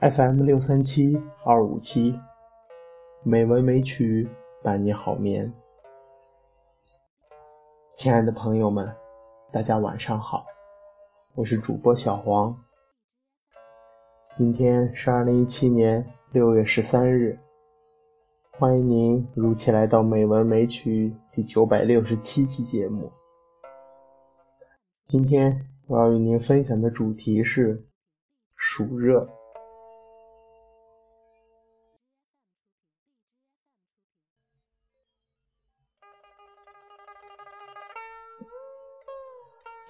[0.00, 2.18] FM 六三七二五七，
[3.22, 4.26] 美文美曲
[4.62, 5.52] 伴你好眠。
[7.98, 8.90] 亲爱的朋友们，
[9.52, 10.46] 大家晚上好，
[11.34, 12.58] 我是主播小黄。
[14.34, 17.38] 今天是二零一七年六月十三日，
[18.52, 23.12] 欢迎您如期来到《美文美曲》第九百六十七期节目。
[25.06, 27.84] 今天我要与您分享的主题是
[28.56, 29.28] 暑热。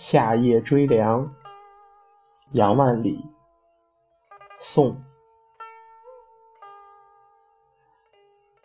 [0.02, 1.30] 夏夜追凉，
[2.52, 3.22] 杨万里。
[4.58, 4.96] 宋。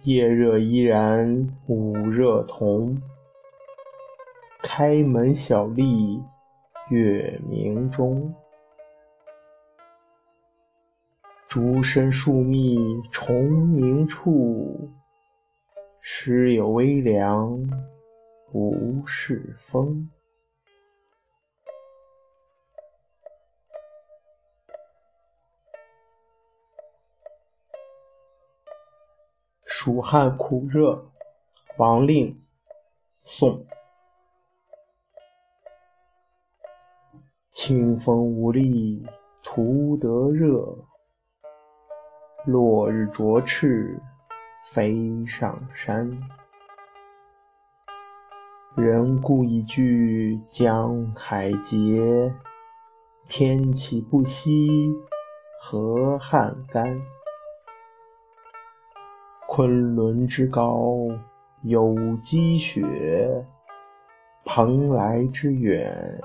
[0.04, 2.98] 夜热依然午热同，
[4.64, 6.24] 开门小立
[6.90, 8.34] 月明中。
[11.50, 12.78] 竹深树密
[13.12, 14.90] 虫鸣处，
[16.00, 17.62] 时有微凉
[18.50, 20.10] 不是风。
[29.86, 31.12] 蜀汉苦热，
[31.78, 32.42] 王令，
[33.22, 33.68] 宋。
[37.52, 39.06] 清风无力
[39.44, 40.76] 徒得热，
[42.46, 44.02] 落日灼翅
[44.72, 46.20] 飞上山。
[48.76, 52.34] 人故已惧江海竭，
[53.30, 54.92] 天气不息
[55.62, 57.00] 河汉干。
[59.56, 61.08] 昆仑之高
[61.62, 63.46] 有积雪，
[64.44, 66.22] 蓬莱之远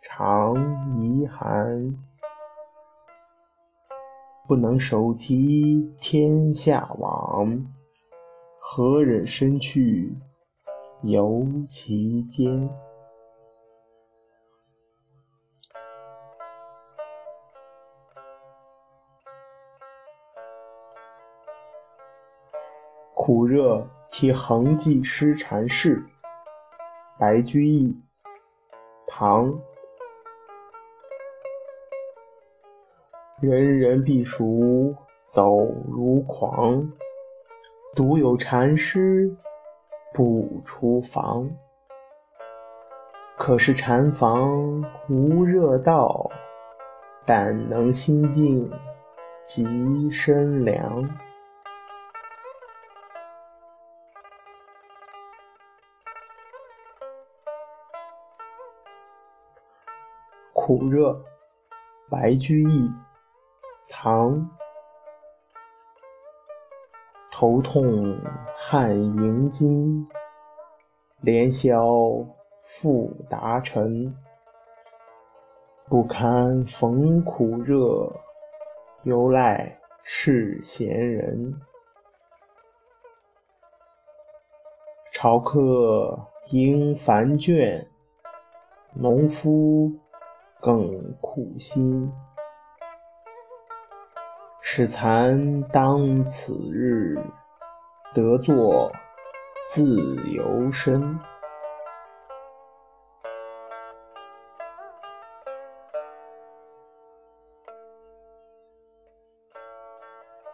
[0.00, 0.54] 常
[0.96, 1.92] 遗寒。
[4.46, 7.66] 不能手提天下往，
[8.60, 10.14] 何忍身去
[11.02, 12.70] 游其间？
[23.22, 26.02] 苦热题横记诗禅事，
[27.18, 27.94] 白居易。
[29.06, 29.60] 唐。
[33.42, 34.96] 人人避暑
[35.30, 36.90] 走如狂，
[37.94, 39.30] 独有禅师
[40.14, 41.50] 不出房。
[43.36, 46.30] 可是禅房无热道，
[47.26, 48.70] 但能心静
[49.44, 51.06] 极身凉。
[60.52, 61.24] 苦热，
[62.10, 62.90] 白居易。
[63.88, 64.50] 唐。
[67.32, 68.18] 头痛
[68.56, 70.06] 汗盈襟，
[71.20, 72.26] 连宵
[72.64, 74.14] 复达晨。
[75.88, 78.12] 不堪逢苦热，
[79.04, 81.58] 犹赖是闲人。
[85.12, 87.86] 朝客应烦倦，
[88.94, 89.92] 农夫。
[90.60, 92.12] 更苦心，
[94.60, 97.18] 使残当此日
[98.14, 98.92] 得作
[99.68, 99.96] 自
[100.30, 101.18] 由身。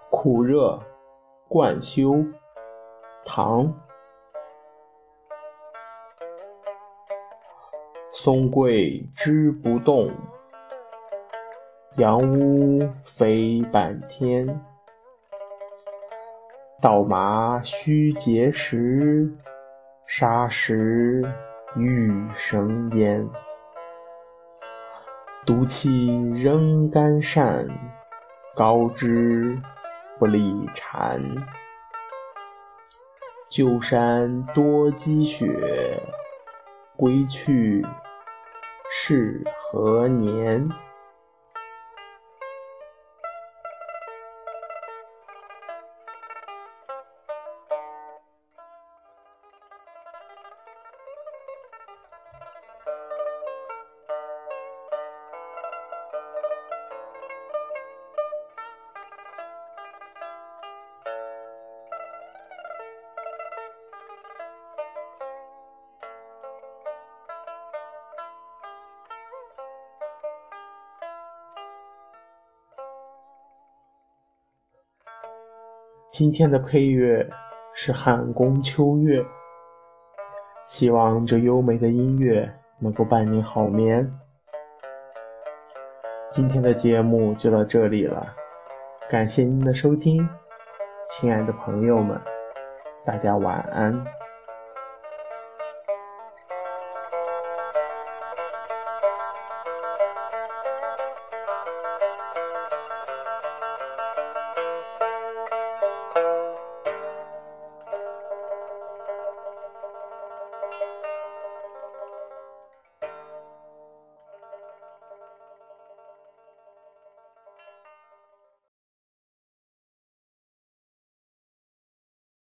[0.09, 0.81] 苦热，
[1.49, 2.25] 贯休，
[3.25, 3.86] 唐。
[8.19, 10.11] 松桂枝不动，
[11.99, 14.59] 杨屋飞半天。
[16.81, 19.31] 稻麻须结实，
[20.07, 21.31] 沙石
[21.77, 23.29] 欲生烟。
[25.45, 27.69] 毒气仍干善，
[28.55, 29.59] 高枝
[30.19, 31.23] 不利蝉。
[33.51, 36.01] 旧山多积雪，
[36.97, 37.85] 归去。
[38.99, 40.67] 是何年？
[76.19, 77.29] 今天的配乐
[77.75, 79.21] 是《汉宫秋月》，
[80.67, 84.11] 希望这优美的音乐能够伴您好眠。
[86.33, 88.35] 今天的节目就到这里了，
[89.11, 90.27] 感谢您的收听，
[91.11, 92.19] 亲爱的朋友们，
[93.05, 94.16] 大家晚安。